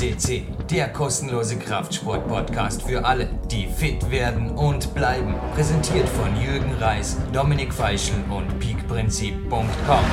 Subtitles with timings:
[0.00, 5.34] FCC, der kostenlose Kraftsport-Podcast für alle, die fit werden und bleiben.
[5.54, 10.04] Präsentiert von Jürgen Reis, Dominik Feischl und peakprinzip.com.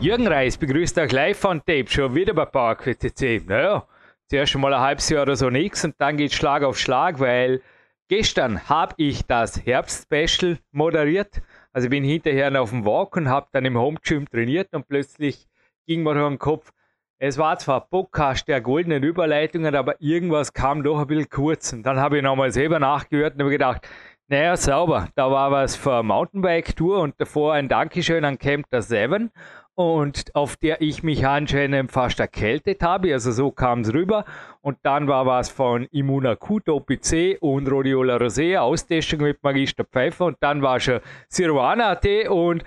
[0.00, 3.42] Jürgen Reis begrüßt euch live von Tape schon wieder bei Park FCC.
[3.46, 3.86] Naja,
[4.26, 7.60] zuerst mal ein halbes Jahr oder so nichts und dann geht Schlag auf Schlag, weil
[8.08, 11.42] gestern habe ich das Herbst-Special moderiert.
[11.74, 14.88] Also ich bin hinterher auf dem Walk und habe dann im Home Gym trainiert und
[14.88, 15.49] plötzlich
[15.90, 16.70] ging mir durch den Kopf,
[17.18, 21.72] es war zwar Podcast der goldenen Überleitungen, aber irgendwas kam doch ein bisschen kurz.
[21.72, 23.88] Und dann habe ich nochmal selber nachgehört und habe gedacht,
[24.28, 29.32] naja, sauber, da war was für Mountainbike-Tour und davor ein Dankeschön an Camp der Seven
[29.74, 33.12] und auf der ich mich anscheinend fast erkältet habe.
[33.12, 34.24] Also so kam es rüber.
[34.60, 40.26] Und dann war was von Immuna Q, OPC und Rhodiola Rosea, Austestung mit Magister Pfeiffer.
[40.26, 42.62] Und dann war schon Sirwana AT und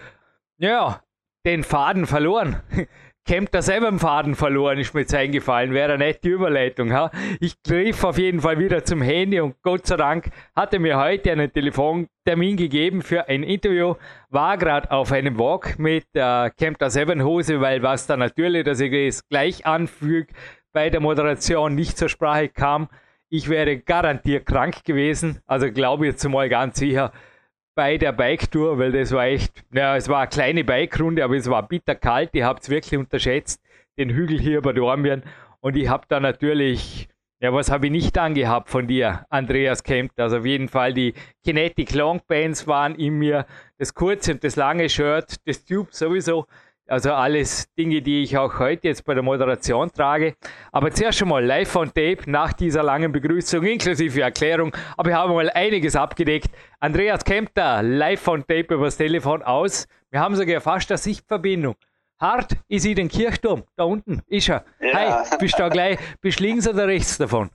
[0.57, 0.99] ja,
[1.45, 2.61] den Faden verloren.
[3.25, 5.73] Camp da selber einen Faden verloren, ist mir jetzt eingefallen.
[5.73, 6.91] Wäre eine nette Überleitung.
[6.91, 7.09] Ha?
[7.39, 11.31] Ich griff auf jeden Fall wieder zum Handy und Gott sei Dank hatte mir heute
[11.31, 13.95] einen Telefontermin gegeben für ein Interview.
[14.29, 18.65] War gerade auf einem Walk mit äh, Camp da selber Hose, weil was da natürlich,
[18.65, 20.33] dass ich es gleich anfüge,
[20.73, 22.89] bei der Moderation nicht zur Sprache kam.
[23.29, 25.39] Ich wäre garantiert krank gewesen.
[25.47, 27.13] Also glaube ich jetzt mal ganz sicher
[27.75, 31.49] bei der Bike-Tour, weil das war echt, ja, es war eine kleine Bike-Runde, aber es
[31.49, 32.31] war bitter kalt.
[32.33, 33.61] Ihr habt es wirklich unterschätzt,
[33.97, 35.23] den Hügel hier über Dormien.
[35.59, 37.07] Und ich habe da natürlich,
[37.39, 40.11] ja, was habe ich nicht angehabt von dir, Andreas Kemp?
[40.17, 41.13] Also auf jeden Fall die
[41.43, 43.45] Kinetic Long Bands waren in mir,
[43.77, 46.45] das kurze und das lange Shirt, das Tube sowieso.
[46.87, 50.35] Also alles Dinge, die ich auch heute jetzt bei der Moderation trage.
[50.73, 54.75] Aber zuerst schon mal live on tape nach dieser langen Begrüßung inklusive Erklärung.
[54.97, 56.49] Aber wir haben mal einiges abgedeckt.
[56.81, 59.87] Andreas Kempter live on tape übers Telefon aus.
[60.11, 61.75] Wir haben sogar fast eine Sichtverbindung.
[62.19, 63.63] Hart ist in den Kirchturm.
[63.77, 64.65] Da unten ist er.
[64.81, 64.93] Ja.
[64.93, 67.49] Hi, bist du da gleich, bist links oder rechts davon?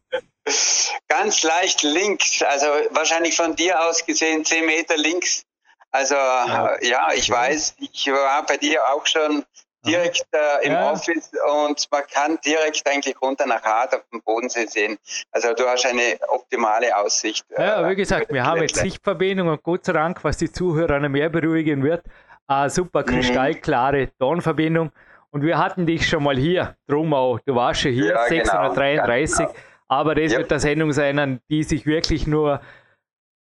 [1.09, 2.43] Ganz leicht links.
[2.43, 5.45] Also wahrscheinlich von dir aus gesehen 10 Meter links
[5.91, 9.45] also ja, ja ich weiß, ich war bei dir auch schon
[9.87, 10.93] direkt äh, im ja.
[10.93, 11.31] Office
[11.65, 14.99] und man kann direkt eigentlich runter nach Hart auf dem Bodensee sehen.
[15.31, 17.45] Also du hast eine optimale Aussicht.
[17.57, 20.99] Ja, äh, wie gesagt, wir haben jetzt Sichtverbindung und Gott sei Dank, was die Zuhörer
[20.99, 22.05] noch mehr beruhigen wird,
[22.47, 23.07] eine super mhm.
[23.07, 24.11] kristallklare.
[24.19, 24.91] Tonverbindung.
[25.31, 29.37] Und wir hatten dich schon mal hier, drum auch, du warst schon hier, ja, 633.
[29.37, 29.61] Genau, genau.
[29.89, 30.39] Aber das ja.
[30.39, 32.61] wird eine Sendung sein, an die sich wirklich nur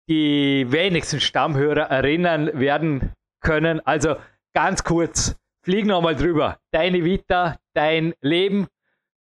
[0.09, 3.79] die wenigsten Stammhörer erinnern werden können.
[3.85, 4.15] Also
[4.53, 6.57] ganz kurz, flieg nochmal drüber.
[6.71, 8.67] Deine Vita, dein Leben,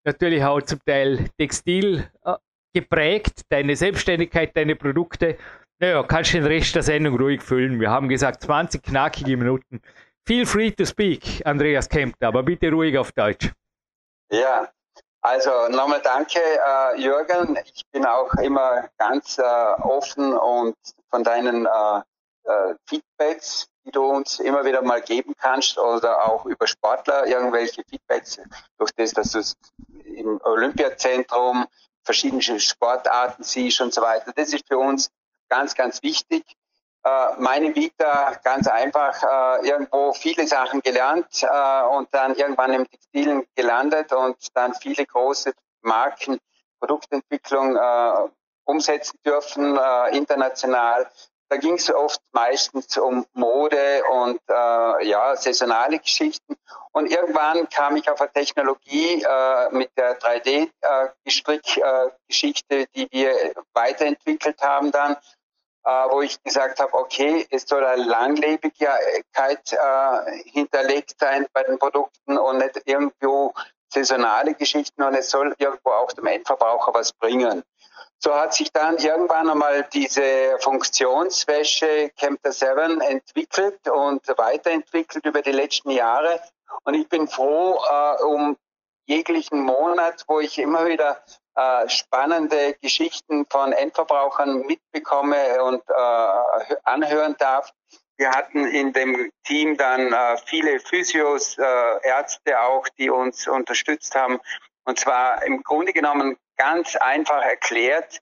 [0.05, 2.35] natürlich auch zum Teil Textil äh,
[2.75, 5.37] geprägt, deine Selbstständigkeit, deine Produkte.
[5.79, 7.81] Naja, kannst den Rest der Sendung ruhig füllen.
[7.81, 9.81] Wir haben gesagt 20 knackige Minuten.
[10.27, 13.51] Feel free to speak, Andreas Kempter, aber bitte ruhig auf Deutsch.
[14.31, 14.69] Ja,
[15.23, 17.59] also nochmal danke, äh, Jürgen.
[17.75, 20.77] Ich bin auch immer ganz äh, offen und
[21.11, 22.01] von deinen äh,
[22.45, 27.83] äh, Feedbacks, die du uns immer wieder mal geben kannst oder auch über Sportler irgendwelche
[27.89, 28.41] Feedbacks,
[28.79, 29.41] durch das, dass du
[30.05, 31.67] im Olympiazentrum
[32.03, 34.33] verschiedene Sportarten siehst und so weiter.
[34.35, 35.11] Das ist für uns
[35.49, 36.45] ganz, ganz wichtig.
[37.03, 42.87] Äh, meine Vita ganz einfach äh, irgendwo viele Sachen gelernt äh, und dann irgendwann im
[42.91, 46.39] Textilen gelandet und dann viele große Marken,
[46.79, 48.29] Produktentwicklung äh,
[48.65, 51.11] umsetzen dürfen, äh, international.
[51.49, 56.55] Da ging es oft meistens um Mode und äh, ja, saisonale Geschichten.
[56.93, 59.25] Und irgendwann kam ich auf eine Technologie
[59.71, 65.17] mit der 3D-Gestrick-Geschichte, äh, die wir weiterentwickelt haben dann
[65.85, 72.39] wo ich gesagt habe, okay, es soll eine Langlebigkeit äh, hinterlegt sein bei den Produkten
[72.39, 73.55] und nicht irgendwo
[73.93, 77.63] saisonale Geschichten und es soll irgendwo auch dem Endverbraucher was bringen.
[78.19, 85.53] So hat sich dann irgendwann einmal diese Funktionswäsche Camper 7 entwickelt und weiterentwickelt über die
[85.53, 86.41] letzten Jahre.
[86.85, 88.57] Und ich bin froh äh, um
[89.07, 91.23] jeglichen Monat, wo ich immer wieder
[91.61, 97.71] äh, spannende Geschichten von Endverbrauchern mitbekomme und äh, anhören darf.
[98.17, 104.15] Wir hatten in dem Team dann äh, viele Physios, äh, Ärzte auch, die uns unterstützt
[104.15, 104.41] haben.
[104.85, 108.21] Und zwar im Grunde genommen ganz einfach erklärt,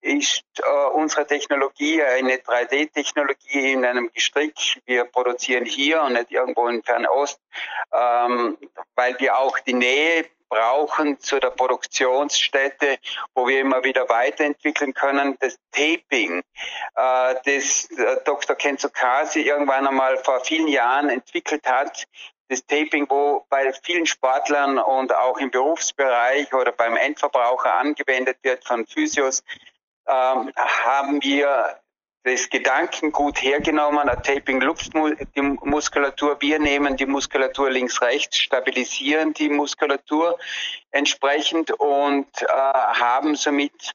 [0.00, 4.80] ist äh, unsere Technologie eine 3D-Technologie in einem Gestrick.
[4.86, 7.40] Wir produzieren hier und nicht irgendwo in Fernost,
[7.92, 8.56] ähm,
[8.94, 12.98] weil wir auch die Nähe brauchen zu der Produktionsstätte,
[13.34, 15.36] wo wir immer wieder weiterentwickeln können.
[15.40, 16.40] Das Taping,
[16.94, 18.56] äh, das äh, Dr.
[18.56, 22.06] Kenzo Kasi irgendwann einmal vor vielen Jahren entwickelt hat,
[22.48, 28.64] das Taping, wo bei vielen Sportlern und auch im Berufsbereich oder beim Endverbraucher angewendet wird
[28.64, 29.42] von Physios,
[30.06, 31.78] ähm, haben wir
[32.24, 39.32] das Gedankengut hergenommen, ein Taping lupft die Muskulatur, wir nehmen die Muskulatur links, rechts, stabilisieren
[39.32, 40.38] die Muskulatur
[40.90, 43.92] entsprechend und äh, haben somit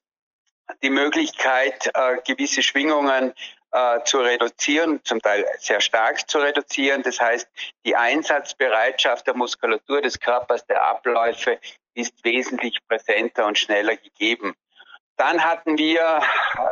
[0.81, 3.33] die Möglichkeit, äh, gewisse Schwingungen
[3.71, 7.03] äh, zu reduzieren, zum Teil sehr stark zu reduzieren.
[7.03, 7.47] Das heißt,
[7.85, 11.59] die Einsatzbereitschaft der Muskulatur des Körpers, der Abläufe
[11.93, 14.55] ist wesentlich präsenter und schneller gegeben.
[15.17, 16.21] Dann hatten wir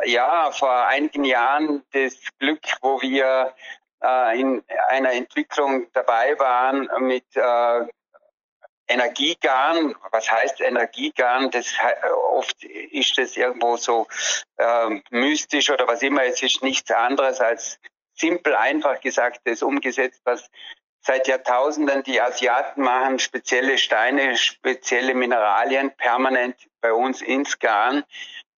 [0.04, 3.54] ja vor einigen Jahren das Glück, wo wir
[4.02, 7.86] äh, in einer Entwicklung dabei waren mit äh,
[8.88, 9.94] Energiegarn.
[10.10, 11.50] Was heißt Energiegarn?
[11.50, 11.74] Das
[12.32, 14.06] oft ist das irgendwo so
[14.56, 16.24] äh, mystisch oder was immer.
[16.24, 17.78] Es ist nichts anderes als
[18.14, 20.50] simpel, einfach gesagt, das umgesetzt, was
[21.00, 28.04] seit Jahrtausenden die Asiaten machen, spezielle Steine, spezielle Mineralien permanent bei uns ins Garn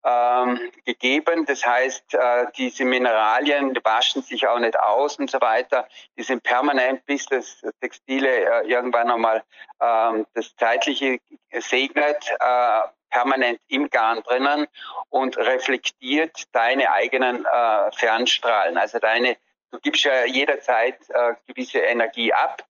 [0.05, 1.47] ähm, gegeben.
[1.47, 5.89] Das heißt, äh, diese Mineralien waschen sich auch nicht aus und so weiter.
[6.19, 9.43] Die sind permanent, bis das Textile äh, irgendwann einmal
[9.81, 11.19] ähm, das Zeitliche
[11.53, 12.81] segnet, äh,
[13.11, 14.67] permanent im Garn drinnen
[15.09, 18.77] und reflektiert deine eigenen äh, Fernstrahlen.
[18.77, 19.37] Also deine,
[19.71, 22.65] du gibst ja jederzeit äh, gewisse Energie ab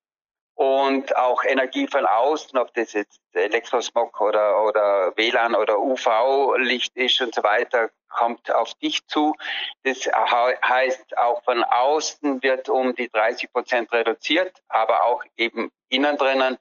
[0.54, 7.20] und auch Energie von außen, ob das jetzt Elektrosmog oder, oder WLAN oder UV-Licht ist
[7.20, 9.34] und so weiter, kommt auf dich zu.
[9.82, 16.16] Das heißt, auch von außen wird um die 30 Prozent reduziert, aber auch eben innen
[16.16, 16.58] drinnen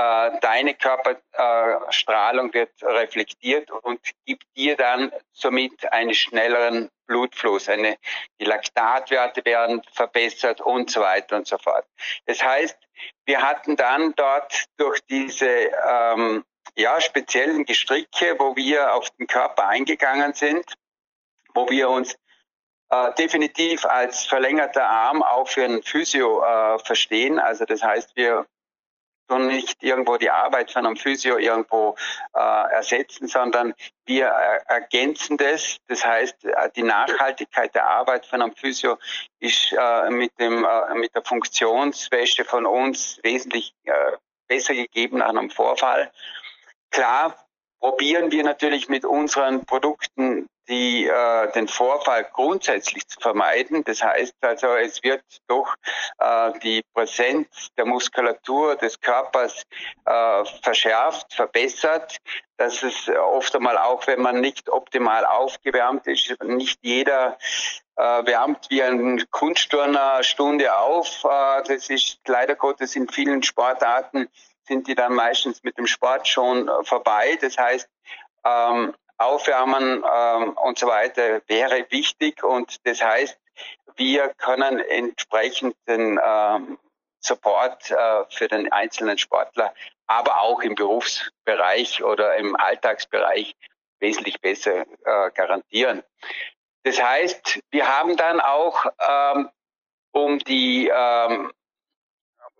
[0.00, 7.68] äh, deine Körperstrahlung wird reflektiert und gibt dir dann somit einen schnelleren Blutfluss.
[7.68, 7.98] Eine,
[8.40, 11.84] die Laktatwerte werden verbessert und so weiter und so fort.
[12.24, 12.78] Das heißt,
[13.26, 16.44] wir hatten dann dort durch diese ähm,
[16.76, 20.64] ja, speziellen Gestricke, wo wir auf den Körper eingegangen sind,
[21.52, 22.16] wo wir uns
[22.88, 27.38] äh, definitiv als verlängerter Arm auch für einen Physio äh, verstehen.
[27.38, 28.46] Also das heißt, wir
[29.30, 31.96] und nicht irgendwo die Arbeit von einem Physio irgendwo
[32.34, 33.74] äh, ersetzen, sondern
[34.06, 35.78] wir ergänzen das.
[35.88, 38.98] Das heißt, äh, die Nachhaltigkeit der Arbeit von einem Physio
[39.38, 43.92] ist äh, mit, dem, äh, mit der Funktionswäsche von uns wesentlich äh,
[44.48, 46.10] besser gegeben nach einem Vorfall.
[46.90, 47.34] Klar
[47.80, 53.82] probieren wir natürlich mit unseren Produkten die, äh, den Vorfall grundsätzlich zu vermeiden.
[53.84, 55.74] Das heißt also, es wird durch
[56.18, 59.64] äh, die Präsenz der Muskulatur des Körpers
[60.04, 62.18] äh, verschärft, verbessert.
[62.56, 67.36] Das ist oft einmal auch, wenn man nicht optimal aufgewärmt ist, nicht jeder
[67.96, 71.24] äh, wärmt wie ein Kunstturner Stunde auf.
[71.24, 74.28] Äh, das ist leider Gottes in vielen Sportarten
[74.70, 77.36] sind die dann meistens mit dem Sport schon äh, vorbei.
[77.40, 77.88] Das heißt,
[78.44, 83.36] ähm, Aufwärmen ähm, und so weiter wäre wichtig und das heißt,
[83.96, 86.78] wir können entsprechend den ähm,
[87.18, 89.74] Support äh, für den einzelnen Sportler,
[90.06, 93.54] aber auch im Berufsbereich oder im Alltagsbereich
[93.98, 96.02] wesentlich besser äh, garantieren.
[96.84, 99.50] Das heißt, wir haben dann auch ähm,
[100.12, 101.52] um die ähm,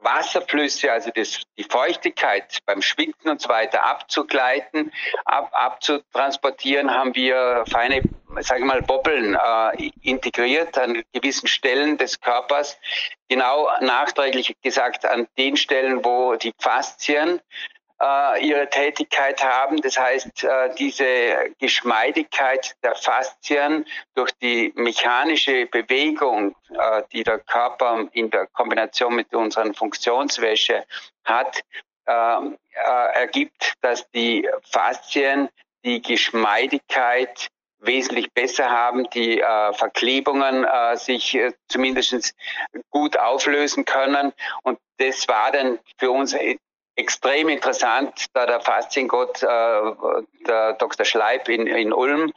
[0.01, 4.93] Wasserflüsse, also das, die Feuchtigkeit beim Schwinden und so weiter abzugleiten,
[5.25, 8.03] ab, abzutransportieren, haben wir feine,
[8.41, 12.79] sage ich mal, Bobbeln äh, integriert an gewissen Stellen des Körpers.
[13.29, 17.41] Genau nachträglich gesagt an den Stellen, wo die Faszien
[18.01, 19.81] äh, ihre Tätigkeit haben.
[19.81, 28.09] Das heißt, äh, diese Geschmeidigkeit der Faszien durch die mechanische Bewegung, äh, die der Körper
[28.13, 30.85] in der Kombination mit unseren Funktionswäsche
[31.25, 31.63] hat,
[32.07, 35.49] ähm, äh, ergibt, dass die Faszien
[35.85, 37.49] die Geschmeidigkeit
[37.81, 42.35] wesentlich besser haben, die äh, Verklebungen äh, sich äh, zumindest
[42.91, 44.33] gut auflösen können.
[44.63, 46.35] Und das war dann für uns
[47.01, 49.47] extrem interessant, da der Fasziengott, äh,
[50.47, 51.05] der Dr.
[51.05, 52.33] Schleib in, in Ulm,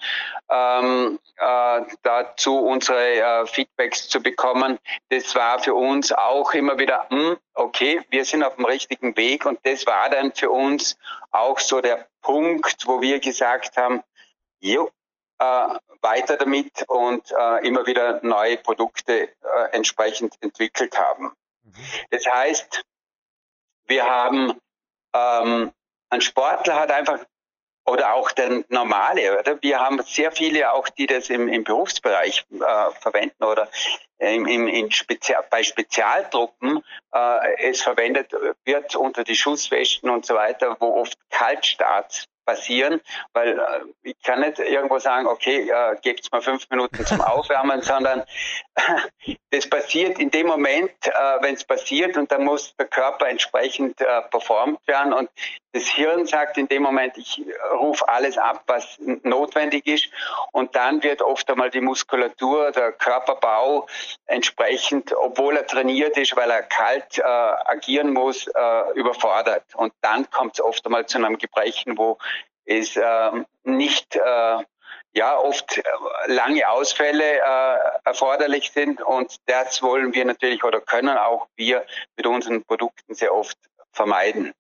[0.50, 4.79] ähm, äh, dazu unsere äh, Feedbacks zu bekommen.
[5.10, 9.46] Das war für uns auch immer wieder, hm, okay, wir sind auf dem richtigen Weg
[9.46, 10.98] und das war dann für uns
[11.32, 14.01] auch so der Punkt, wo wir gesagt haben,
[14.60, 14.89] jo,
[15.39, 15.67] äh,
[16.01, 19.29] weiter damit und äh, immer wieder neue Produkte äh,
[19.72, 21.32] entsprechend entwickelt haben.
[21.63, 21.74] Mhm.
[22.12, 22.84] Das heißt,
[23.88, 24.54] wir haben,
[25.13, 25.72] ähm,
[26.10, 27.20] ein Sportler hat einfach
[27.86, 29.62] oder auch der normale, oder?
[29.62, 33.68] Wir haben sehr viele auch, die das im, im Berufsbereich äh, verwenden oder
[34.20, 38.32] im, im, in Spezial, bei Spezialtruppen äh, es verwendet
[38.65, 43.01] wird unter die Schusswesten und so weiter, wo oft Kaltstarts passieren,
[43.34, 43.63] weil äh,
[44.03, 48.24] ich kann nicht irgendwo sagen, okay, äh, gebt's mal fünf Minuten zum Aufwärmen, sondern
[49.51, 54.01] das passiert in dem Moment, äh, wenn es passiert und dann muss der Körper entsprechend
[54.01, 55.29] äh, performt werden und
[55.75, 57.41] das Hirn sagt in dem Moment, ich
[57.79, 60.08] rufe alles ab, was notwendig ist
[60.51, 63.88] und dann wird oft einmal die Muskulatur, der Körperbau
[64.27, 69.64] entsprechend, obwohl er trainiert ist, weil er kalt äh, agieren muss, äh, überfordert.
[69.76, 72.18] Und dann kommt es oft einmal zu einem Gebrechen, wo
[72.66, 73.32] es äh,
[73.64, 74.18] nicht
[75.14, 75.84] ja oft äh,
[76.28, 79.02] lange Ausfälle äh, erforderlich sind.
[79.02, 81.86] Und das wollen wir natürlich oder können auch wir
[82.18, 83.58] mit unseren Produkten sehr oft
[83.92, 84.54] vermeiden.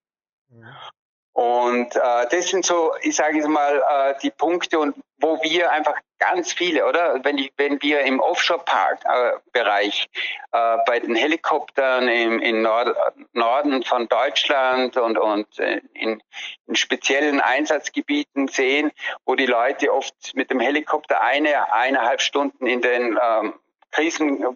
[1.33, 5.71] Und äh, das sind so, ich sage jetzt mal, äh, die Punkte, und wo wir
[5.71, 7.23] einfach ganz viele, oder?
[7.23, 10.09] Wenn, ich, wenn wir im Offshore-Park-Bereich
[10.51, 12.95] äh, bei den Helikoptern im, im Nord
[13.33, 16.21] Norden von Deutschland und, und äh, in,
[16.67, 18.91] in speziellen Einsatzgebieten sehen,
[19.25, 23.55] wo die Leute oft mit dem Helikopter eine, eineinhalb Stunden in den ähm,
[23.91, 24.55] Krisen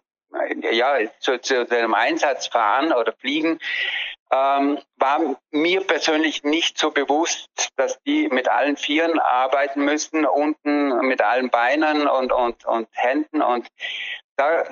[0.71, 3.59] ja, zu, zu einem Einsatz fahren oder fliegen,
[4.31, 10.99] ähm, war mir persönlich nicht so bewusst, dass die mit allen Vieren arbeiten müssen, unten
[11.07, 13.41] mit allen Beinen und, und, und Händen.
[13.41, 13.67] Und
[14.35, 14.63] da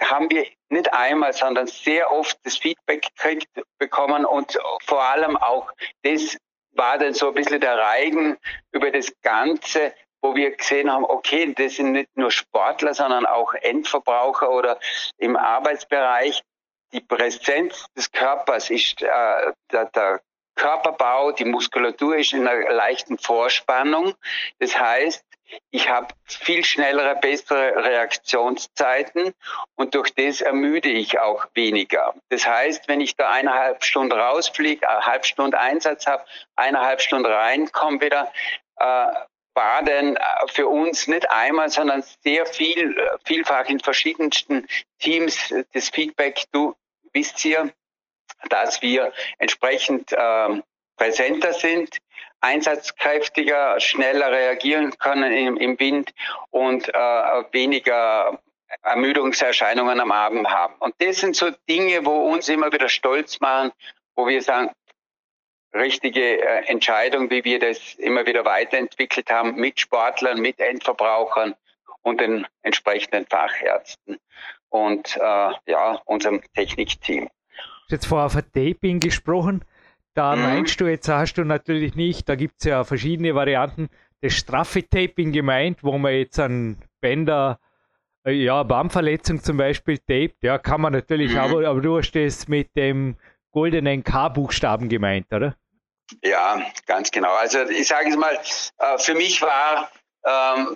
[0.00, 5.70] haben wir nicht einmal, sondern sehr oft das Feedback gekriegt bekommen und vor allem auch
[6.02, 6.36] das
[6.72, 8.36] war dann so ein bisschen der Reigen
[8.72, 13.54] über das Ganze, wo wir gesehen haben, okay, das sind nicht nur Sportler, sondern auch
[13.54, 14.78] Endverbraucher oder
[15.16, 16.42] im Arbeitsbereich,
[16.92, 20.20] die Präsenz des Körpers ist äh, der, der
[20.56, 24.14] Körperbau, die Muskulatur ist in einer leichten Vorspannung.
[24.58, 25.22] Das heißt,
[25.70, 29.32] ich habe viel schnellere, bessere Reaktionszeiten
[29.76, 32.14] und durch das ermüde ich auch weniger.
[32.30, 36.24] Das heißt, wenn ich da eineinhalb Stunden rausfliege, eine halbe Stunde Einsatz habe,
[36.56, 38.32] eineinhalb Stunden reinkomme wieder,
[38.78, 39.06] äh,
[39.56, 44.66] war denn äh, für uns nicht einmal, sondern sehr viel, äh, vielfach in verschiedensten
[44.98, 46.76] Teams das Feedback, du
[47.12, 47.72] wisst ihr,
[48.50, 50.62] dass wir entsprechend äh,
[50.96, 51.98] präsenter sind,
[52.40, 56.12] einsatzkräftiger, schneller reagieren können im, im Wind
[56.50, 56.92] und äh,
[57.52, 58.38] weniger
[58.82, 60.74] Ermüdungserscheinungen am Abend haben.
[60.78, 63.72] Und das sind so Dinge, wo uns immer wieder stolz machen,
[64.14, 64.70] wo wir sagen,
[65.76, 71.54] richtige äh, Entscheidung, wie wir das immer wieder weiterentwickelt haben mit Sportlern, mit Endverbrauchern
[72.02, 74.18] und den entsprechenden Fachärzten
[74.68, 77.24] und äh, ja, unserem Technikteam.
[77.26, 79.64] Du hast jetzt vorher von Taping gesprochen.
[80.14, 80.42] Da mhm.
[80.42, 83.88] meinst du, jetzt hast du natürlich nicht, da gibt es ja verschiedene Varianten,
[84.22, 87.60] das straffe Taping gemeint, wo man jetzt an Bänder,
[88.24, 91.38] äh, ja, Baumverletzung zum Beispiel taped, ja, kann man natürlich, mhm.
[91.38, 93.16] aber, aber du hast das mit dem
[93.50, 95.56] goldenen K-Buchstaben gemeint, oder?
[96.22, 97.34] Ja, ganz genau.
[97.34, 98.38] Also ich sage es mal,
[98.78, 99.90] äh, für mich war
[100.26, 100.74] ähm,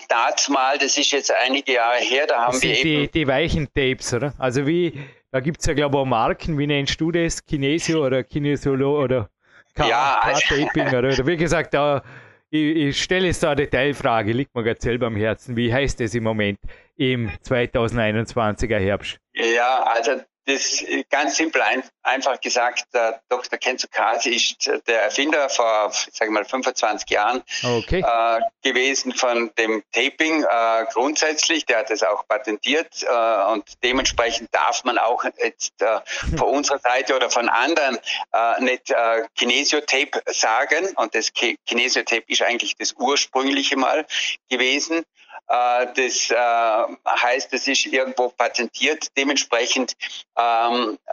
[0.49, 3.12] mal, das ist jetzt einige Jahre her, da haben das wir die, eben...
[3.12, 4.32] Die weichen Tapes, oder?
[4.38, 4.92] Also wie,
[5.32, 7.44] da gibt es ja glaube ich auch Marken, wie nennst du das?
[7.44, 9.28] Kinesio oder Kinesiolo oder
[9.75, 10.87] K-Taping?
[10.87, 12.02] Ja, oder, oder wie gesagt, da,
[12.50, 15.56] ich, ich stelle jetzt da eine Detailfrage, liegt mir gerade selber am Herzen.
[15.56, 16.58] Wie heißt das im Moment
[16.96, 19.18] im 2021er Herbst?
[19.34, 20.20] Ja, also
[20.50, 23.59] das ganz simpel ein, einfach gesagt, der Dr.
[23.59, 28.00] Kenzo Kasi ist der Erfinder vor, sage mal, 25 Jahren okay.
[28.00, 31.66] äh, gewesen von dem Taping äh, grundsätzlich.
[31.66, 36.00] Der hat es auch patentiert äh, und dementsprechend darf man auch jetzt äh,
[36.37, 37.99] von unserer Seite oder von anderen
[38.33, 40.88] äh, nicht äh, Kinesiotape sagen.
[40.97, 44.07] Und das Kinesiotape ist eigentlich das ursprüngliche Mal
[44.49, 45.04] gewesen.
[45.49, 49.09] Äh, das äh, heißt, es ist irgendwo patentiert.
[49.16, 49.94] Dementsprechend
[50.38, 51.12] ähm, äh,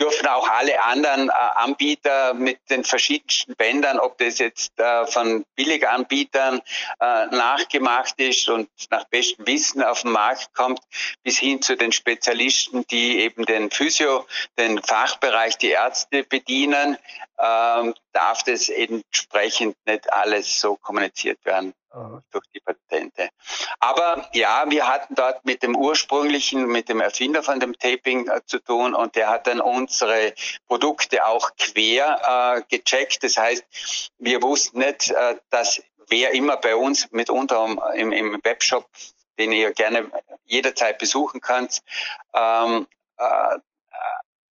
[0.00, 4.72] dürfen auch alle anderen Anbieter mit den verschiedensten Bändern, ob das jetzt
[5.06, 6.60] von Billiganbietern
[6.98, 10.80] nachgemacht ist und nach bestem Wissen auf den Markt kommt,
[11.22, 14.26] bis hin zu den Spezialisten, die eben den Physio,
[14.58, 16.98] den Fachbereich, die Ärzte bedienen,
[17.38, 21.72] ähm, darf das entsprechend nicht alles so kommuniziert werden
[22.32, 22.53] durch.
[23.84, 28.40] Aber ja, wir hatten dort mit dem ursprünglichen, mit dem Erfinder von dem Taping äh,
[28.46, 30.32] zu tun und der hat dann unsere
[30.66, 33.22] Produkte auch quer äh, gecheckt.
[33.22, 33.62] Das heißt,
[34.16, 38.88] wir wussten nicht, äh, dass wer immer bei uns mitunter im, im Webshop,
[39.38, 40.10] den ihr gerne
[40.46, 41.82] jederzeit besuchen könnt,
[42.32, 42.86] ähm,
[43.18, 43.58] äh,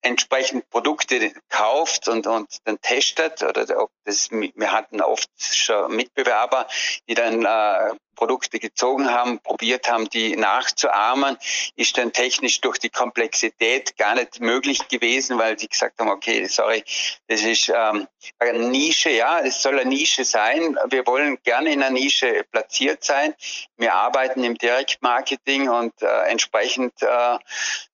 [0.04, 6.66] entsprechend Produkte kauft und, und dann testet oder ob das, wir hatten oft schon Mitbewerber,
[7.08, 11.36] die dann äh, Produkte gezogen haben, probiert haben, die nachzuahmen,
[11.76, 16.46] ist dann technisch durch die Komplexität gar nicht möglich gewesen, weil sie gesagt haben, okay,
[16.46, 16.84] sorry,
[17.26, 18.06] das ist ähm,
[18.38, 20.78] eine Nische, ja, es soll eine Nische sein.
[20.90, 23.34] Wir wollen gerne in einer Nische platziert sein.
[23.76, 27.38] Wir arbeiten im Direktmarketing und äh, entsprechend äh,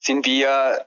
[0.01, 0.87] sind wir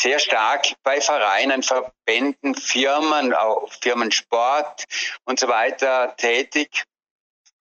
[0.00, 4.84] sehr stark bei Vereinen, Verbänden, Firmen, auch Firmensport
[5.24, 6.84] und so weiter tätig,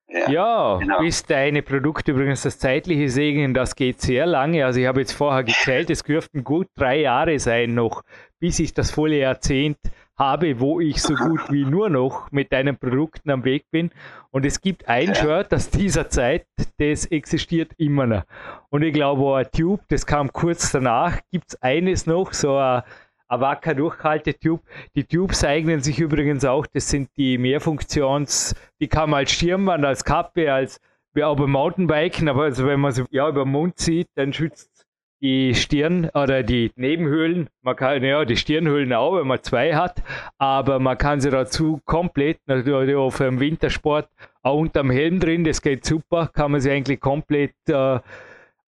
[0.09, 1.01] Ja, ja genau.
[1.01, 4.65] bis deine Produkte übrigens das zeitliche Segnen, das geht sehr lange.
[4.65, 8.03] Also ich habe jetzt vorher gezählt, es dürften gut drei Jahre sein noch,
[8.39, 9.79] bis ich das volle Jahrzehnt
[10.19, 13.91] habe, wo ich so gut wie nur noch mit deinen Produkten am Weg bin.
[14.31, 15.15] Und es gibt ein ja.
[15.15, 16.47] Shirt aus dieser Zeit,
[16.79, 18.25] das existiert immer noch.
[18.71, 22.83] Und ich glaube, ein Tube, das kam kurz danach, gibt es eines noch, so ein
[23.29, 24.63] Avaka Durchhaltetube.
[24.97, 29.85] Die Tubes eignen sich übrigens auch, das sind die Mehrfunktions, die kann man als Stirnband,
[29.85, 30.81] als Kappe, als
[31.15, 34.33] wie auch beim Mountainbiken, aber also wenn man sie ja über den Mund zieht, dann
[34.33, 34.78] schützt
[35.21, 40.03] die Stirn oder die Nebenhöhlen, man kann ja die Stirnhöhlen auch, wenn man zwei hat,
[40.39, 44.09] aber man kann sie dazu komplett, natürlich auch für den Wintersport,
[44.43, 47.99] auch unterm Helm drin, das geht super, kann man sie eigentlich komplett äh,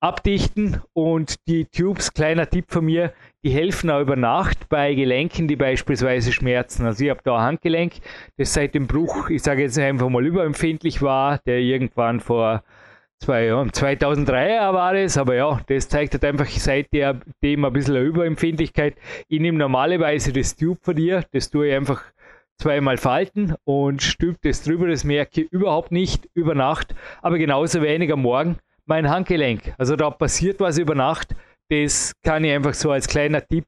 [0.00, 0.80] abdichten.
[0.92, 3.12] Und die Tubes, kleiner Tipp von mir,
[3.44, 6.84] die helfen auch über Nacht bei Gelenken, die beispielsweise schmerzen.
[6.84, 7.94] Also ich habe da ein Handgelenk,
[8.36, 12.62] das seit dem Bruch, ich sage jetzt einfach mal überempfindlich war, der irgendwann vor
[13.20, 18.04] zwei Jahren, 2003 war das, aber ja, das zeigt halt einfach seitdem ein bisschen eine
[18.04, 18.96] Überempfindlichkeit.
[19.28, 22.02] Ich nehme normalerweise das Tube von dir, das tue ich einfach
[22.58, 27.82] zweimal falten und stülpe das drüber, das merke ich überhaupt nicht über Nacht, aber genauso
[27.82, 29.72] wenig am Morgen mein Handgelenk.
[29.78, 31.34] Also da passiert was über Nacht.
[31.68, 33.64] Das kann ich einfach so als kleiner Tipp.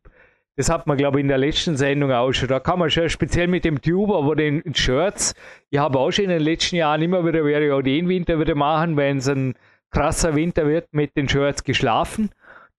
[0.56, 2.48] Das hat man, glaube ich, in der letzten Sendung auch schon.
[2.48, 5.34] Da kann man schon speziell mit dem Tube, aber den Shirts.
[5.70, 8.38] Ich habe auch schon in den letzten Jahren immer wieder, werde ich auch den Winter
[8.38, 9.54] wieder machen, wenn es ein
[9.90, 12.30] krasser Winter wird, mit den Shirts geschlafen.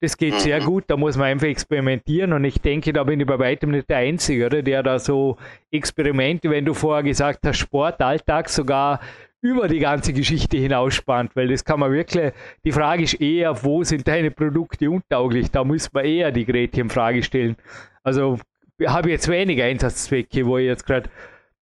[0.02, 0.66] Das geht sehr mhm.
[0.66, 3.90] gut, da muss man einfach experimentieren und ich denke, da bin ich bei weitem nicht
[3.90, 4.62] der Einzige, oder?
[4.62, 5.38] der da so
[5.72, 9.00] Experimente, wenn du vorher gesagt hast, Sport, Alltag sogar
[9.44, 12.32] über die ganze Geschichte hinausspannt, weil das kann man wirklich,
[12.64, 15.52] die Frage ist eher, wo sind deine Produkte untauglich?
[15.52, 17.58] Da muss man eher die Gretchenfrage stellen.
[18.04, 18.40] Also
[18.86, 21.10] habe jetzt weniger Einsatzzwecke, wo ich jetzt gerade,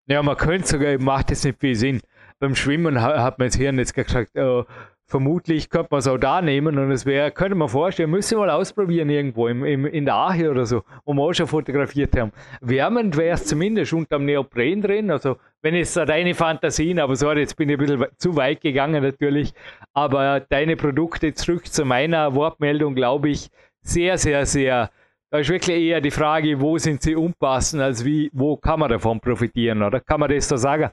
[0.07, 2.01] ja, man könnte sogar, macht das nicht viel Sinn.
[2.39, 4.63] Beim Schwimmen hat man jetzt Hirn jetzt gesagt, äh,
[5.05, 8.49] vermutlich könnte man es auch da nehmen und es wäre, könnte man vorstellen, wir mal
[8.49, 12.31] ausprobieren irgendwo im, im, in der Ache oder so, wo wir auch schon fotografiert haben.
[12.59, 17.55] Wärmend wäre es zumindest unterm Neopren drin, also wenn es deine Fantasien, aber sorry, jetzt
[17.55, 19.53] bin ich ein bisschen zu weit gegangen natürlich,
[19.93, 23.49] aber deine Produkte zurück zu meiner Wortmeldung, glaube ich,
[23.81, 24.89] sehr, sehr, sehr,
[25.31, 28.89] da ist wirklich eher die Frage, wo sind sie unpassend, als wie, wo kann man
[28.89, 29.99] davon profitieren, oder?
[29.99, 30.91] Kann man das so sagen?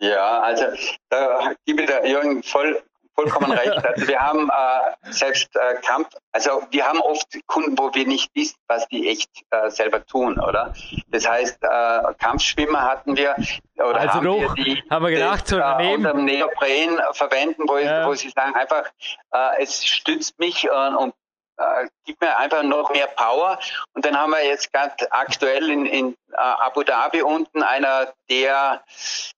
[0.00, 0.64] Ja, also
[1.10, 2.82] da gebe ich der Jürgen voll
[3.14, 3.84] vollkommen recht.
[3.84, 8.30] Also wir haben äh, selbst äh, Kampf, also wir haben oft Kunden, wo wir nicht
[8.34, 10.74] wissen, was die echt äh, selber tun, oder?
[11.08, 13.36] Das heißt, äh, Kampfschwimmer hatten wir
[13.76, 17.78] oder also haben doch, wir die haben wir gedacht, das, äh, unter Neopren verwenden, wo,
[17.78, 18.06] ja.
[18.06, 18.84] wo sie sagen einfach,
[19.32, 21.14] äh, es stützt mich äh, und
[21.62, 23.58] äh, gibt mir einfach noch mehr Power.
[23.94, 28.82] Und dann haben wir jetzt ganz aktuell in, in äh, Abu Dhabi unten einer der,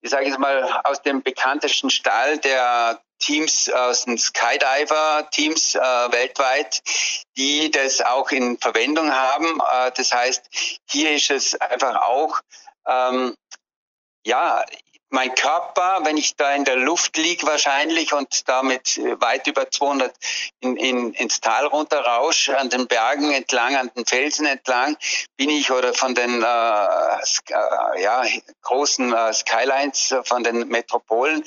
[0.00, 6.82] ich sage jetzt mal, aus dem bekanntesten Stall der Teams aus den Skydiver-Teams äh, weltweit,
[7.36, 9.60] die das auch in Verwendung haben.
[9.72, 10.44] Äh, das heißt,
[10.90, 12.40] hier ist es einfach auch,
[12.86, 13.34] ähm,
[14.26, 14.64] ja,
[15.14, 20.12] mein Körper, wenn ich da in der Luft liege wahrscheinlich und damit weit über 200
[20.58, 24.96] in, in, ins Tal runter rausche, an den Bergen entlang, an den Felsen entlang,
[25.36, 28.24] bin ich oder von den äh, äh ja,
[28.62, 31.44] großen äh, Skylines von den Metropolen,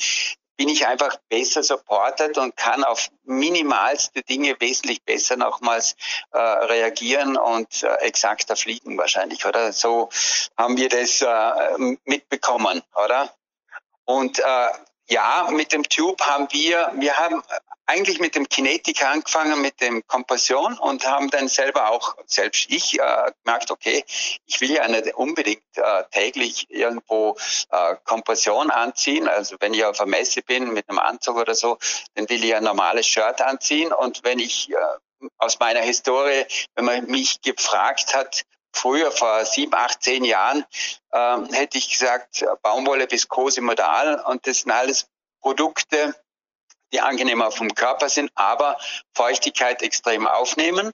[0.56, 5.96] bin ich einfach besser supported und kann auf minimalste Dinge wesentlich besser nochmals
[6.32, 9.74] äh, reagieren und äh, exakter fliegen wahrscheinlich, oder?
[9.74, 10.10] So
[10.58, 13.30] haben wir das äh, mitbekommen, oder?
[14.08, 14.70] Und äh,
[15.10, 17.44] ja, mit dem Tube haben wir, wir haben
[17.86, 23.00] eigentlich mit dem Kinetik angefangen, mit dem Kompression und haben dann selber auch, selbst ich,
[23.00, 24.04] äh, gemerkt, okay,
[24.46, 27.38] ich will ja nicht unbedingt äh, täglich irgendwo
[27.70, 29.28] äh, Kompression anziehen.
[29.28, 31.78] Also wenn ich auf einer Messe bin mit einem Anzug oder so,
[32.16, 33.92] dann will ich ein normales Shirt anziehen.
[33.92, 34.76] Und wenn ich äh,
[35.38, 38.44] aus meiner Historie, wenn man mich gefragt hat,
[38.74, 40.66] früher vor sieben, acht, zehn Jahren,
[41.14, 45.08] ähm, hätte ich gesagt, Baumwolle, Viskose, Modal und das sind alles
[45.42, 46.16] Produkte,
[46.94, 48.78] die angenehmer vom Körper sind, aber
[49.14, 50.92] Feuchtigkeit extrem aufnehmen.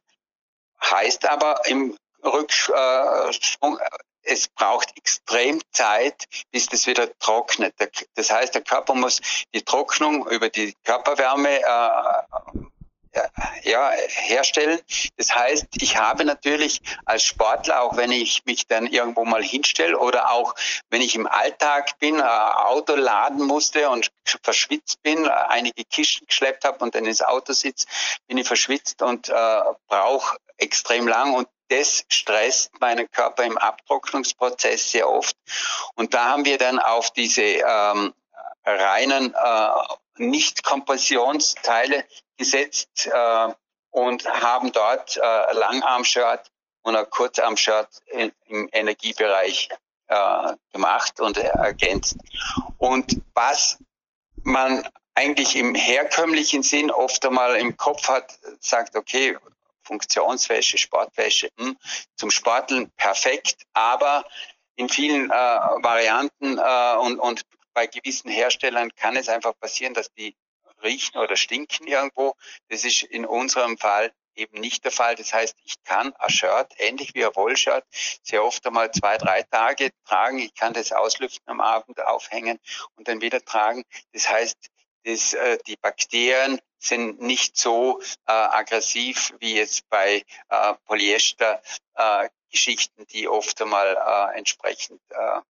[0.82, 3.80] Heißt aber im Rücksprung,
[4.24, 7.76] es braucht extrem Zeit, bis das wieder trocknet.
[8.16, 9.22] Das heißt, der Körper muss
[9.54, 12.64] die Trocknung über die Körperwärme äh,
[13.64, 14.80] ja, herstellen.
[15.18, 19.98] Das heißt, ich habe natürlich als Sportler, auch wenn ich mich dann irgendwo mal hinstelle
[19.98, 20.56] oder auch
[20.90, 24.12] wenn ich im Alltag bin, äh, Auto laden musste und
[24.44, 27.88] verschwitzt bin, einige Kisten geschleppt habe und dann ins Auto sitze,
[28.28, 34.92] bin ich verschwitzt und äh, brauche extrem lang und das stresst meinen Körper im Abtrocknungsprozess
[34.92, 35.36] sehr oft.
[35.96, 38.14] Und da haben wir dann auf diese ähm,
[38.66, 39.70] reinen äh,
[40.18, 42.06] Nicht-Kompressionsteile
[42.38, 43.54] gesetzt äh,
[43.92, 46.52] und haben dort äh, Langarm-Shirt
[46.84, 47.90] und ein Kurzarm-Shirt
[48.48, 49.70] im Energiebereich
[50.08, 52.18] äh, gemacht und ergänzt.
[52.78, 53.80] Und was
[54.44, 59.38] man eigentlich im herkömmlichen Sinn oft einmal im Kopf hat, sagt, okay,
[59.84, 61.78] Funktionswäsche, Sportwäsche, hm,
[62.16, 64.26] zum Sporteln perfekt, aber
[64.76, 67.42] in vielen äh, Varianten äh, und, und
[67.74, 70.36] bei gewissen Herstellern kann es einfach passieren, dass die
[70.84, 72.36] riechen oder stinken irgendwo.
[72.70, 75.16] Das ist in unserem Fall eben nicht der Fall.
[75.16, 77.86] Das heißt, ich kann ein Shirt, ähnlich wie ein Wollshirt,
[78.24, 80.40] sehr oft einmal zwei, drei Tage tragen.
[80.40, 82.60] Ich kann das auslüften am Abend, aufhängen
[82.96, 83.84] und dann wieder tragen.
[84.12, 84.58] Das heißt,
[85.06, 91.62] das, äh, die Bakterien sind nicht so äh, aggressiv wie es bei äh, Polyester
[91.96, 95.42] äh, Geschichten, die oft einmal äh, entsprechend äh,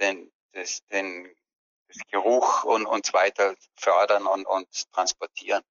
[0.00, 1.34] den, das, den
[2.10, 5.62] Geruch und, und so weiter fördern und, und transportieren.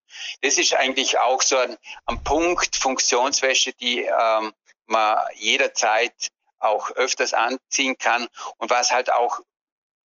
[0.41, 4.53] Das ist eigentlich auch so ein, ein Punkt Funktionswäsche, die ähm,
[4.85, 9.39] man jederzeit auch öfters anziehen kann und was halt auch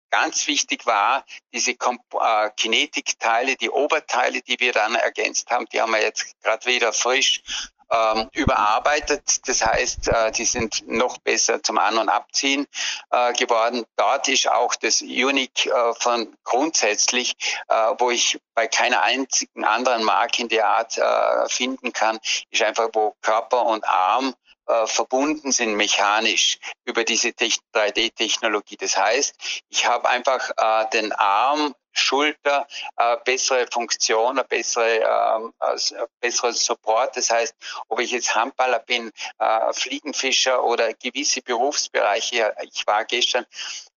[0.10, 5.92] ganz wichtig war, diese äh, Kinetikteile, die Oberteile, die wir dann ergänzt haben, die haben
[5.92, 7.42] wir jetzt gerade wieder frisch
[7.92, 9.48] ähm, überarbeitet.
[9.48, 12.68] Das heißt, äh, die sind noch besser zum An- und Abziehen
[13.12, 13.86] äh, geworden.
[13.96, 17.36] Dort ist auch das Unique äh, von grundsätzlich,
[17.68, 22.20] äh, wo ich bei keiner einzigen anderen Marke in der Art äh, finden kann,
[22.52, 24.34] ist einfach, wo Körper und Arm
[24.68, 28.78] äh, verbunden sind mechanisch über diese 3D-Technologie.
[28.78, 36.06] Das heißt, ich habe einfach äh, den Arm Schulter, äh, bessere Funktion, ein bessere, äh,
[36.20, 37.18] bessere Support.
[37.18, 37.56] Das heißt,
[37.88, 42.56] ob ich jetzt Handballer bin, äh, Fliegenfischer oder gewisse Berufsbereiche.
[42.62, 43.46] Ich war gestern,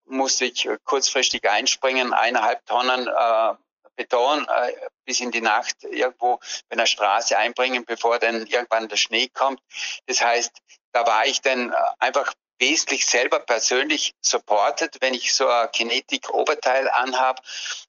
[0.06, 3.54] musste ich kurzfristig einspringen, eineinhalb Tonnen äh,
[3.98, 4.72] Beton äh,
[5.04, 9.60] bis in die Nacht irgendwo bei einer Straße einbringen, bevor dann irgendwann der Schnee kommt.
[10.06, 10.52] Das heißt,
[10.92, 16.88] da war ich dann äh, einfach wesentlich selber persönlich supported, wenn ich so ein Kinetik-Oberteil
[16.88, 17.42] anhabe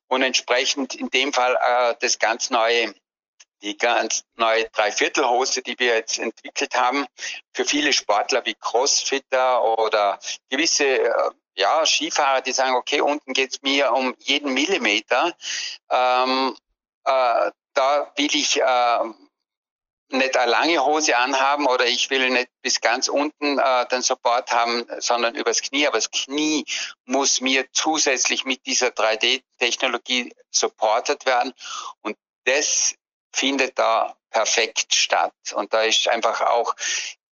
[0.08, 2.94] und entsprechend in dem Fall äh, das ganz neue
[3.62, 7.06] die ganz neue Dreiviertelhose, die wir jetzt entwickelt haben,
[7.54, 10.18] für viele Sportler wie Crossfitter oder
[10.50, 15.36] gewisse äh, ja, Skifahrer, die sagen, okay, unten geht's mir um jeden Millimeter.
[15.92, 16.56] Ähm,
[17.04, 19.00] äh, da will ich äh,
[20.12, 24.52] nicht eine lange Hose anhaben oder ich will nicht bis ganz unten äh, den Support
[24.54, 25.86] haben, sondern übers Knie.
[25.86, 26.66] Aber das Knie
[27.06, 31.54] muss mir zusätzlich mit dieser 3D-Technologie supportet werden.
[32.02, 32.96] Und das
[33.34, 35.34] findet da perfekt statt.
[35.54, 36.74] Und da ist einfach auch,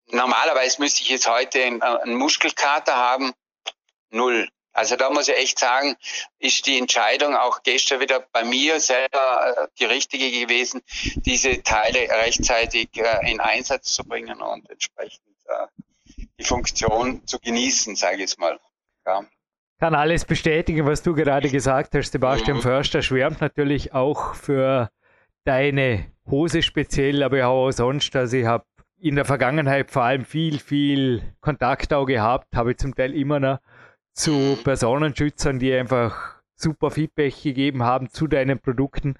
[0.06, 3.34] normalerweise müsste ich jetzt heute einen, einen Muskelkater haben.
[4.12, 4.48] Null.
[4.74, 5.96] Also da muss ich echt sagen,
[6.38, 10.80] ist die Entscheidung auch gestern wieder bei mir selber äh, die richtige gewesen,
[11.16, 17.96] diese Teile rechtzeitig äh, in Einsatz zu bringen und entsprechend äh, die Funktion zu genießen,
[17.96, 18.58] sage ich jetzt mal.
[19.04, 19.24] Ja.
[19.78, 22.12] Kann alles bestätigen, was du gerade gesagt hast.
[22.12, 22.62] Sebastian mhm.
[22.62, 24.90] Förster schwärmt natürlich auch für
[25.44, 28.14] deine Hose speziell, aber auch sonst.
[28.16, 28.64] Also ich habe
[28.98, 33.40] in der Vergangenheit vor allem viel, viel Kontakt auch gehabt, habe ich zum Teil immer
[33.40, 33.58] noch
[34.12, 39.16] zu Personenschützern, die einfach super Feedback gegeben haben zu deinen Produkten.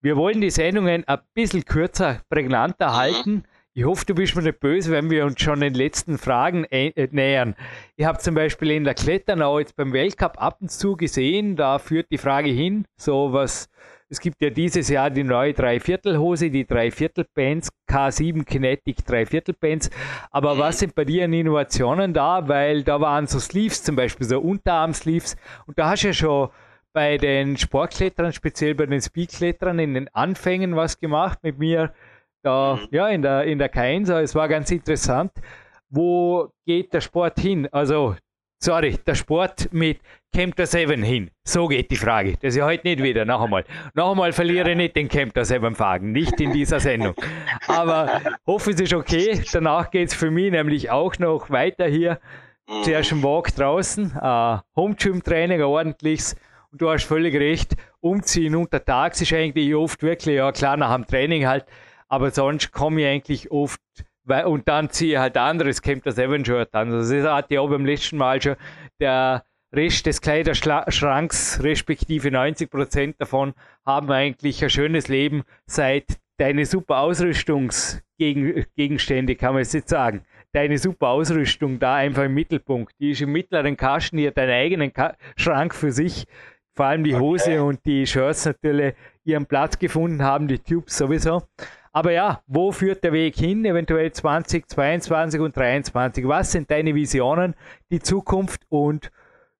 [0.00, 2.96] Wir wollen die Sendungen ein bisschen kürzer, prägnanter mhm.
[2.96, 3.44] halten.
[3.74, 7.08] Ich hoffe, du bist mir nicht böse, wenn wir uns schon den letzten Fragen äh,
[7.10, 7.54] nähern.
[7.96, 11.78] Ich habe zum Beispiel in der Kletternau jetzt beim Weltcup ab und zu gesehen, da
[11.78, 13.70] führt die Frage hin, so was,
[14.12, 19.88] es gibt ja dieses Jahr die neue Dreiviertelhose, die Dreiviertelbands, K7 Kinetic Dreiviertelbands.
[20.30, 22.46] Aber was sind bei dir an Innovationen da?
[22.46, 25.36] Weil da waren so Sleeves, zum Beispiel so Unterarm-Sleeves.
[25.66, 26.50] Und da hast du ja schon
[26.92, 31.94] bei den Sportklettern, speziell bei den Speedklettern in den Anfängen was gemacht mit mir
[32.42, 32.88] da, mhm.
[32.90, 34.12] ja, in der, in der K1.
[34.20, 35.32] Es war ganz interessant.
[35.88, 37.66] Wo geht der Sport hin?
[37.72, 38.16] Also,
[38.62, 40.00] sorry, der Sport mit
[40.34, 41.30] Camper 7 hin?
[41.44, 42.34] So geht die Frage.
[42.40, 43.24] Das ist ja heute nicht wieder.
[43.24, 43.64] Noch einmal.
[43.94, 46.12] Noch einmal verliere ich nicht den Camper 7 Fragen.
[46.12, 47.14] Nicht in dieser Sendung.
[47.66, 49.42] Aber hoffe, es ist okay.
[49.52, 52.20] Danach geht es für mich nämlich auch noch weiter hier.
[52.84, 56.36] Zuerst ein Walk draußen, äh, Home Gym Training, ein ordentliches
[56.70, 61.06] und du hast völlig recht, umziehen untertags ist eigentlich oft wirklich, ja klar, nach dem
[61.06, 61.66] Training halt,
[62.08, 63.80] aber sonst komme ich eigentlich oft,
[64.24, 66.92] weil, und dann ziehe ich halt anderes Camp das Seven Shirt an.
[66.92, 68.54] Also das hatte ich auch beim letzten Mal schon,
[69.00, 73.54] der Rest des Kleiderschranks, respektive 90 Prozent davon,
[73.86, 80.26] haben eigentlich ein schönes Leben seit deine super Ausrüstungsgegenstände, kann man jetzt sagen.
[80.52, 82.92] Deine super Ausrüstung da einfach im Mittelpunkt.
[83.00, 86.26] Die ist im mittleren Kasten hier, deinen eigenen Ka Schrank für sich
[86.74, 87.58] vor allem die Hose okay.
[87.58, 91.42] und die Shirts natürlich ihren Platz gefunden haben, die Tubes sowieso.
[91.92, 93.64] Aber ja, wo führt der Weg hin?
[93.66, 96.26] Eventuell 2022 und 2023.
[96.26, 97.54] Was sind deine Visionen,
[97.90, 98.62] die Zukunft?
[98.70, 99.12] Und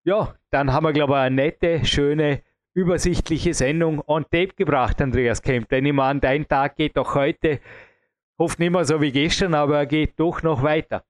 [0.05, 2.43] ja, dann haben wir, glaube ich, eine nette, schöne,
[2.75, 5.69] übersichtliche Sendung on Tape gebracht, Andreas Kemp.
[5.69, 7.61] Denn ich meine, dein Tag geht doch heute,
[8.39, 11.05] oft nicht mehr so wie gestern, aber er geht doch noch weiter.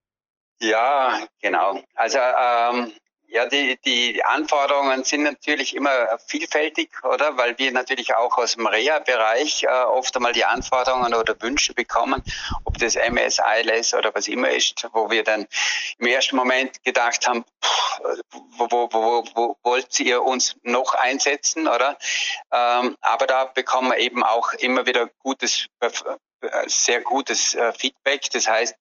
[0.60, 1.80] Ja, genau.
[1.94, 2.92] Also ähm,
[3.32, 7.38] ja, die, die Anforderungen sind natürlich immer vielfältig, oder?
[7.38, 12.22] Weil wir natürlich auch aus dem Reha-Bereich äh, oft einmal die Anforderungen oder Wünsche bekommen,
[12.64, 15.46] ob das MS, ILS oder was immer ist, wo wir dann
[15.98, 17.44] im ersten Moment gedacht haben,
[18.58, 21.96] wo, wo, wo, wo wollt ihr uns noch einsetzen, oder?
[22.52, 25.68] Ähm, aber da bekommen wir eben auch immer wieder gutes
[26.66, 28.28] sehr gutes äh, Feedback.
[28.32, 28.74] Das heißt,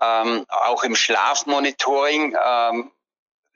[0.00, 2.90] ähm, auch im Schlafmonitoring ähm,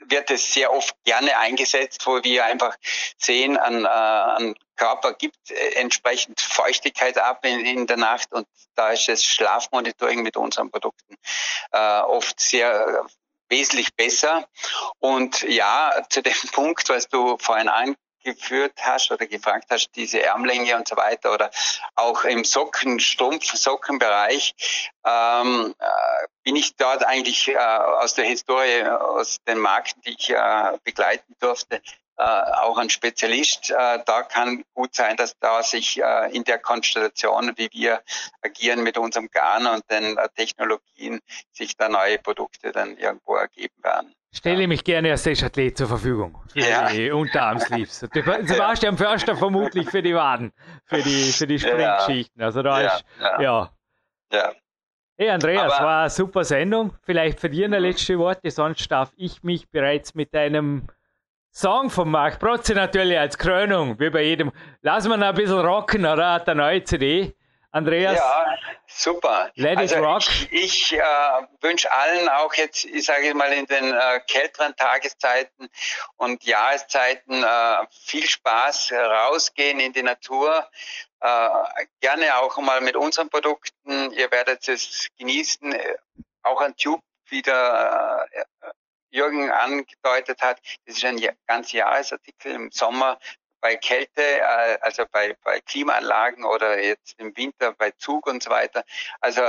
[0.00, 2.76] wird es sehr oft gerne eingesetzt, wo wir einfach
[3.18, 8.46] sehen, ein, äh, ein Körper gibt äh, entsprechend Feuchtigkeit ab in, in, der Nacht und
[8.74, 11.16] da ist das Schlafmonitoring mit unseren Produkten
[11.72, 13.10] äh, oft sehr äh,
[13.50, 14.48] wesentlich besser.
[14.98, 17.96] Und ja, zu dem Punkt, was du vorhin an,
[18.34, 21.50] geführt hast oder gefragt hast, diese Ärmlänge und so weiter oder
[21.94, 24.54] auch im Socken, Strumpf, Sockenbereich,
[25.06, 30.30] ähm, äh, bin ich dort eigentlich äh, aus der Historie, aus den Marken, die ich
[30.30, 31.80] äh, begleiten durfte,
[32.18, 33.70] äh, auch ein Spezialist.
[33.70, 38.02] Äh, da kann gut sein, dass da sich äh, in der Konstellation, wie wir
[38.42, 41.20] agieren mit unserem Garn und den Technologien,
[41.52, 44.14] sich da neue Produkte dann irgendwo ergeben werden.
[44.30, 46.88] Stelle mich gerne als Athlet zur Verfügung für ja.
[46.88, 48.00] die Unterarmsleeves.
[48.00, 50.52] Du, du warst ja am Förster vermutlich für die Waden,
[50.84, 52.42] für die, für die Springgeschichten.
[52.42, 53.04] Also da ist,
[53.40, 53.70] ja.
[54.30, 54.52] ja.
[55.16, 56.92] Hey Andreas, Aber, war eine super Sendung.
[57.02, 60.86] Vielleicht für dir eine letzte Worte, sonst darf ich mich bereits mit einem
[61.50, 64.52] Song von Marc Protze natürlich als Krönung, wie bei jedem.
[64.82, 66.34] Wir noch ein bisschen rocken, oder?
[66.34, 67.34] Hat eine neue CD.
[67.78, 68.16] Andreas?
[68.16, 69.50] Ja, super.
[69.54, 70.22] Let also rock.
[70.50, 71.02] Ich, ich äh,
[71.60, 75.68] wünsche allen auch jetzt, ich sage mal in den äh, kälteren Tageszeiten
[76.16, 80.68] und Jahreszeiten äh, viel Spaß, rausgehen in die Natur.
[81.20, 81.48] Äh,
[82.00, 84.12] gerne auch mal mit unseren Produkten.
[84.12, 85.74] Ihr werdet es genießen.
[86.42, 88.44] Auch ein Tube wieder äh,
[89.10, 93.18] Jürgen angedeutet hat, das ist ein ganz Jahresartikel im Sommer
[93.60, 98.50] bei Kälte, äh, also bei, bei Klimaanlagen oder jetzt im Winter bei Zug und so
[98.50, 98.84] weiter.
[99.20, 99.42] Also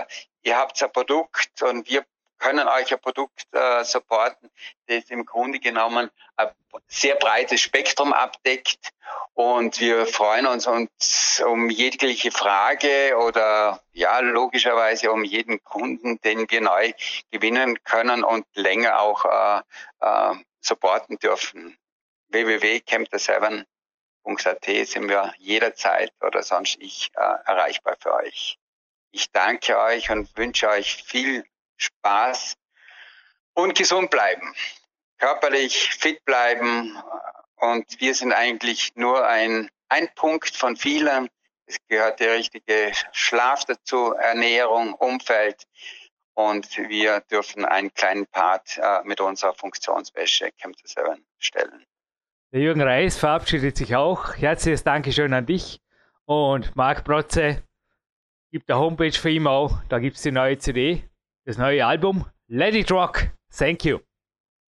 [0.43, 2.05] ihr habt ein Produkt und wir
[2.39, 4.49] können euch ein Produkt äh, supporten,
[4.87, 6.49] das im Grunde genommen ein
[6.87, 8.91] sehr breites Spektrum abdeckt.
[9.33, 16.49] Und wir freuen uns, uns um jegliche Frage oder ja, logischerweise um jeden Kunden, den
[16.49, 16.93] wir neu
[17.31, 19.61] gewinnen können und länger auch äh,
[19.99, 21.77] äh, supporten dürfen.
[24.29, 28.57] www.camter7.at sind wir jederzeit oder sonst ich äh, erreichbar für euch.
[29.11, 31.43] Ich danke euch und wünsche euch viel
[31.77, 32.55] Spaß
[33.53, 34.53] und gesund bleiben.
[35.17, 36.97] Körperlich fit bleiben.
[37.55, 41.29] Und wir sind eigentlich nur ein, ein Punkt von vielen.
[41.65, 45.63] Es gehört der richtige Schlaf dazu, Ernährung, Umfeld.
[46.35, 51.85] Und wir dürfen einen kleinen Part äh, mit unserer Funktionswäsche Camp 7 stellen.
[52.51, 54.35] Der Jürgen Reis verabschiedet sich auch.
[54.35, 55.81] Herzliches Dankeschön an dich
[56.25, 57.63] und Marc Protze
[58.51, 59.79] Gibt eine Homepage für ihn auch.
[59.89, 61.07] Da gibt es die neue CD,
[61.45, 62.25] das neue Album.
[62.47, 63.27] Let it rock.
[63.55, 63.99] Thank you.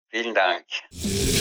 [0.10, 1.40] Vielen Dank.